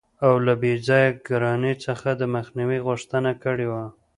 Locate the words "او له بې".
0.25-0.73